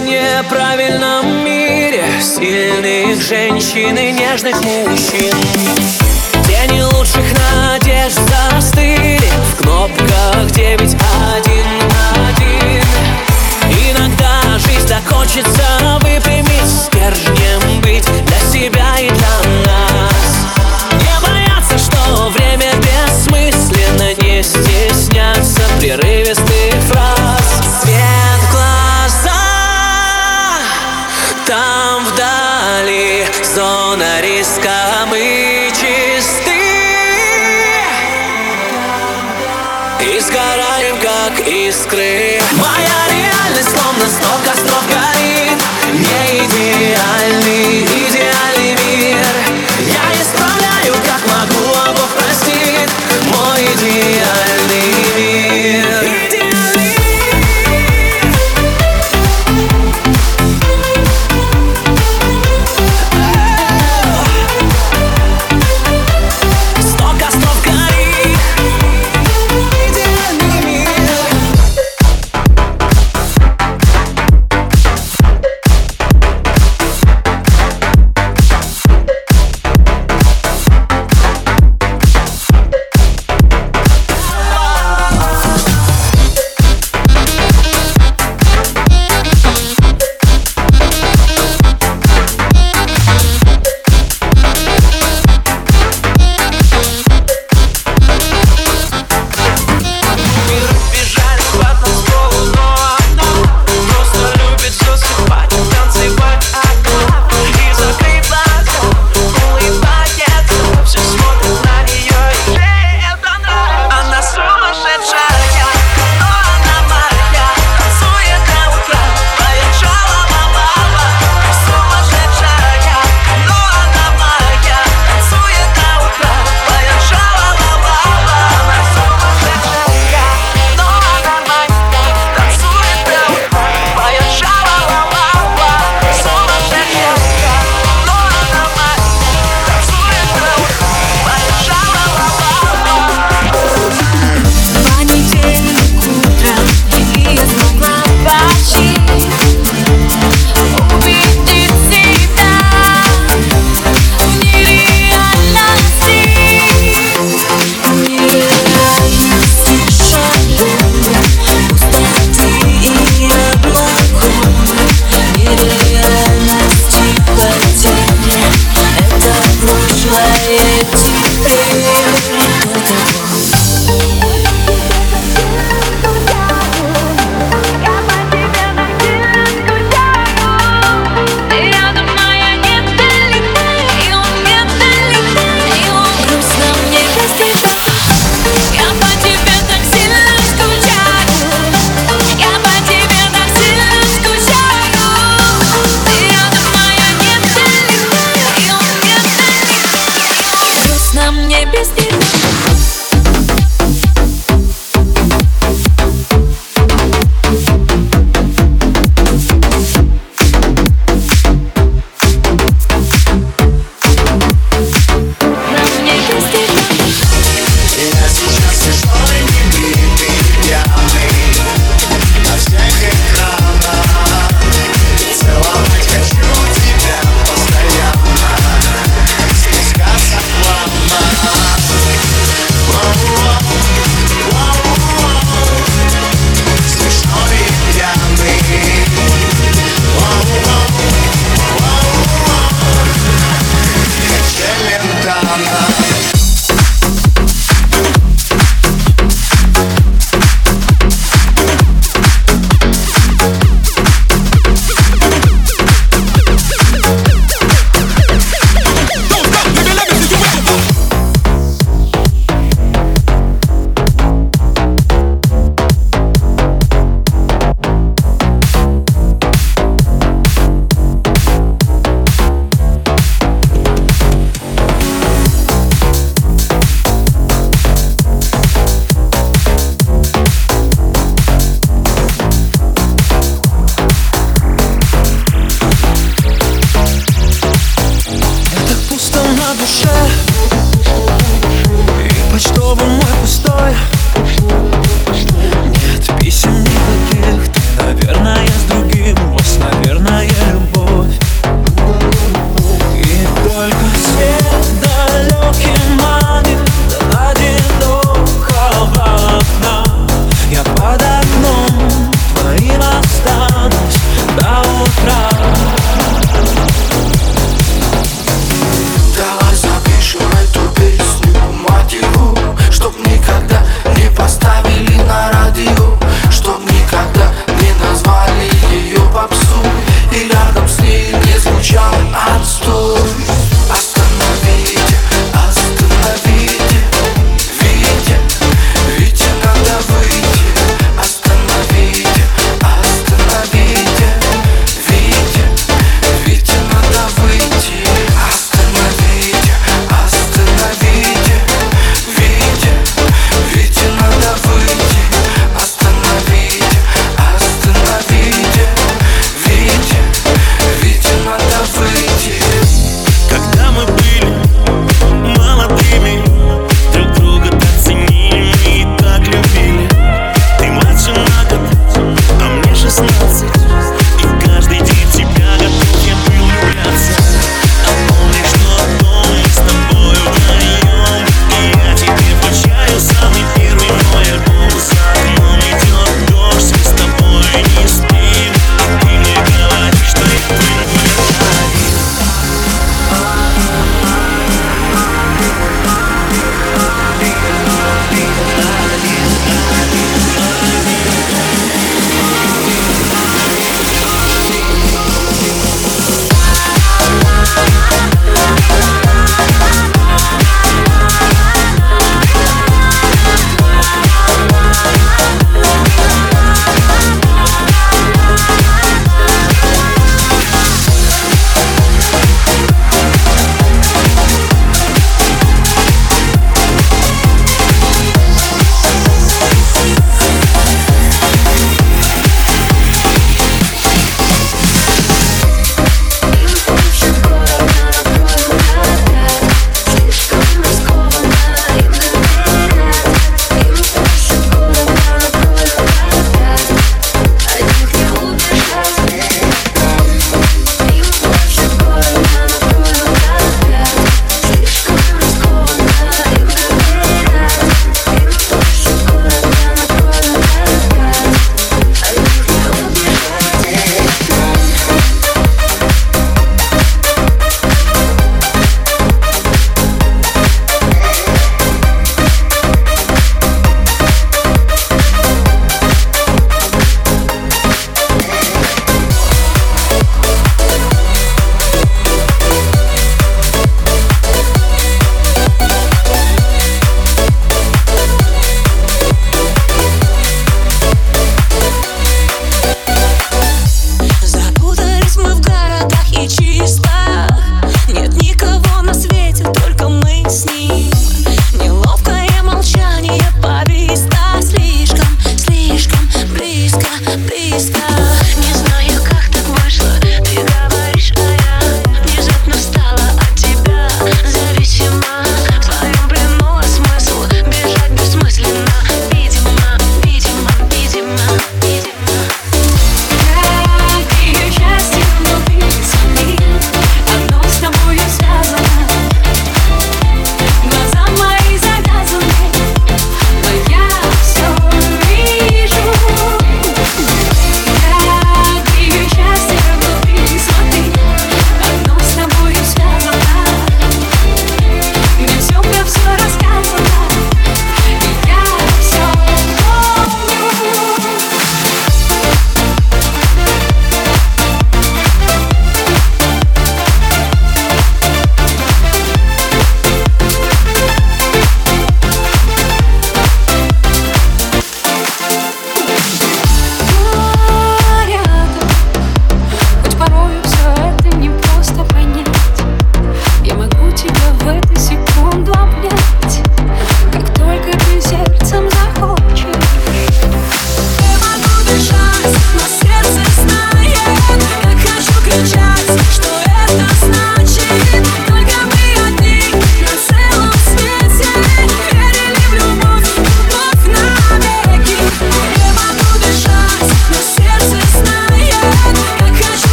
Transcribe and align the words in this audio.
неправильном 0.00 1.44
мире 1.44 2.04
Сильных 2.20 3.20
женщин 3.22 3.96
и 3.96 4.12
нежных 4.12 4.54
мужчин. 4.62 5.34
Тени 6.46 6.82
лучших 6.82 7.24
надежд 7.32 8.18
застыли 8.28 9.20
В 9.52 9.62
кнопках 9.62 10.50
девять 10.52 10.96
один 11.36 11.66
один. 12.28 12.82
Иногда 13.90 14.58
жизнь 14.58 14.88
закончится 14.88 15.57
И 40.00 40.20
сгораем, 40.20 40.96
как 41.00 41.46
искры. 41.46 42.40
Моя 42.52 42.98
реальность 43.10 43.68
словно 43.70 44.06
сноп 44.06 44.40
костров 44.44 44.84
горит 44.86 45.58
Не 45.92 46.44
идеальный 46.44 47.82
идеальный 47.82 48.17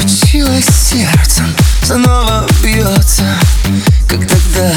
Случилось 0.00 0.64
сердцем, 0.64 1.54
снова 1.82 2.46
бьется, 2.62 3.24
как 4.08 4.26
тогда. 4.26 4.72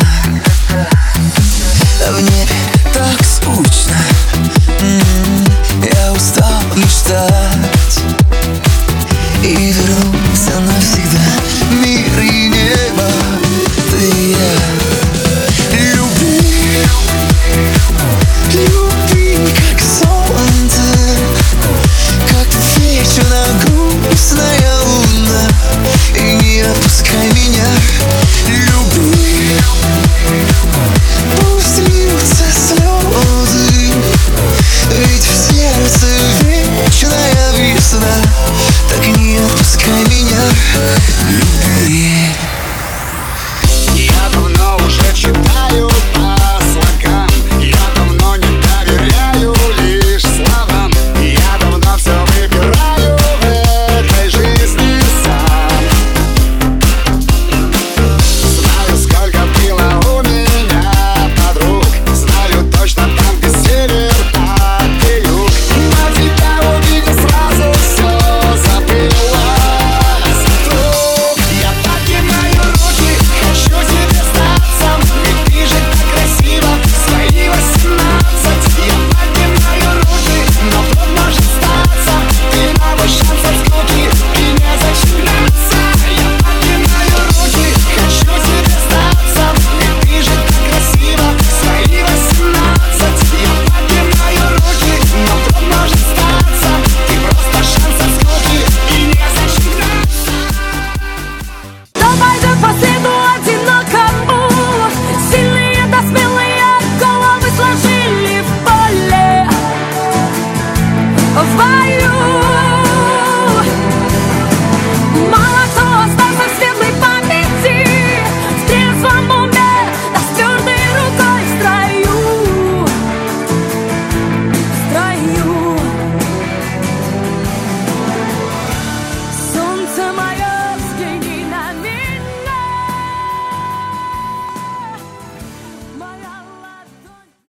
А 2.05 2.11
в 2.11 2.21
небе 2.21 2.52